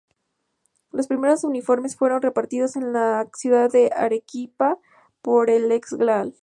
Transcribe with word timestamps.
Los 0.91 1.05
primeros 1.05 1.43
uniformes 1.43 1.95
fueron 1.95 2.23
repartidos 2.23 2.75
en 2.75 2.91
la 2.91 3.29
ciudad 3.37 3.69
de 3.71 3.91
Arequipa 3.95 4.79
por 5.21 5.51
el 5.51 5.71
ex 5.71 5.93
Gral. 5.93 6.33